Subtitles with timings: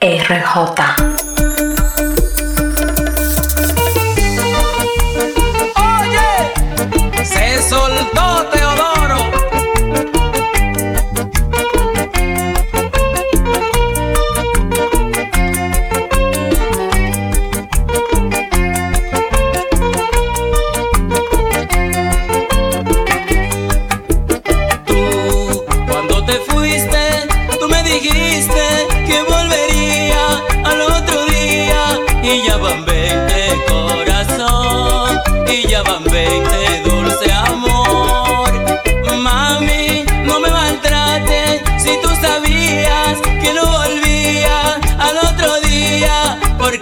[0.00, 1.17] RJ.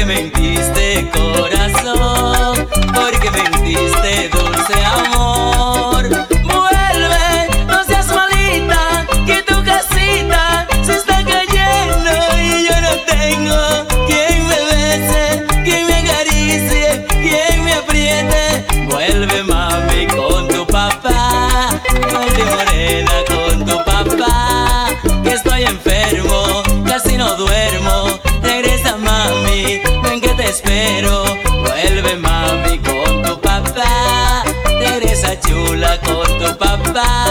[0.00, 1.59] que mentiste, corazón.
[30.50, 31.24] espero.
[31.62, 34.42] Vuelve mami con tu papá,
[34.80, 37.29] regresa chula con tu papá.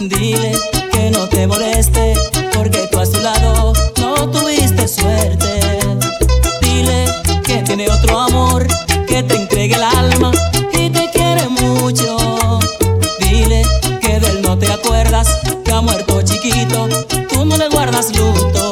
[0.00, 0.52] Dile
[0.92, 2.14] que no te moleste,
[2.54, 5.60] porque tú a su lado no tuviste suerte.
[6.62, 7.06] Dile
[7.42, 8.64] que tiene otro amor,
[9.08, 10.30] que te entregue el alma
[10.72, 12.16] y te quiere mucho.
[13.18, 13.62] Dile
[14.00, 16.88] que de él no te acuerdas, que ha muerto chiquito,
[17.28, 18.67] tú no le guardas luto.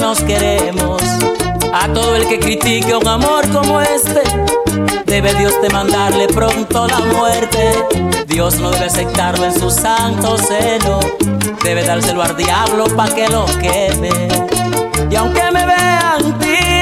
[0.00, 1.00] Nos queremos.
[1.72, 4.22] A todo el que critique un amor como este,
[5.06, 7.72] debe Dios de mandarle pronto la muerte.
[8.26, 11.00] Dios no debe aceptarlo en su santo seno,
[11.62, 14.28] debe dárselo al diablo pa' que lo queme.
[15.10, 16.75] Y aunque me vean tirar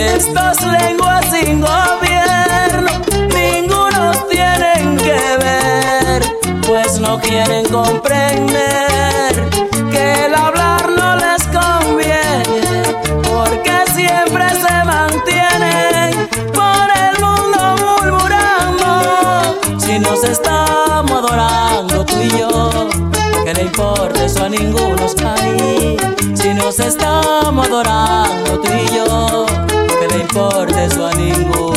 [0.00, 2.90] estos lenguas sin gobierno,
[3.34, 6.22] ninguno tienen que ver,
[6.66, 9.50] pues no quieren comprender
[9.92, 12.82] que el hablar no les conviene,
[13.22, 19.60] porque siempre se mantienen por el mundo murmurando.
[19.78, 22.88] Si nos estamos adorando tú y yo,
[23.44, 25.96] que le importa eso a ninguno ahí.
[26.34, 29.46] Si nos estamos adorando tú y yo,
[30.40, 31.69] que le importa eso a ninguno.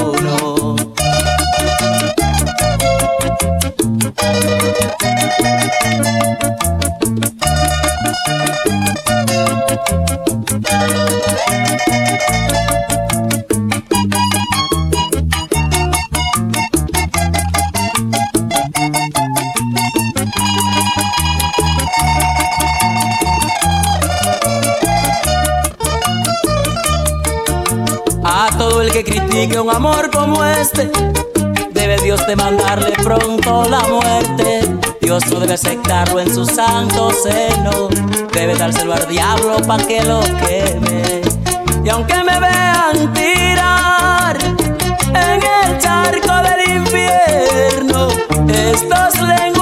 [29.63, 30.91] Un amor como este,
[31.71, 34.61] debe Dios de mandarle pronto la muerte.
[34.99, 37.87] Dios no debe aceptarlo en su santo seno,
[38.33, 41.21] debe dárselo al diablo pa' que lo queme.
[41.81, 44.37] Y aunque me vean tirar
[45.07, 48.09] en el charco del infierno,
[48.49, 49.52] estos lenguas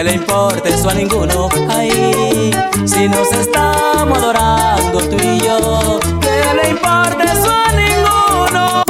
[0.00, 1.48] que le importa eso a ninguno.
[1.68, 2.50] Ay,
[2.86, 8.82] si nos estamos adorando tú y yo, que le importa eso a ninguno.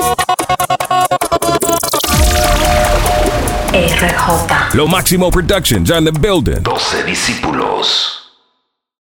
[3.72, 4.74] RJ.
[4.76, 6.62] Lo Máximo Productions on the building.
[6.62, 8.19] 12 discípulos.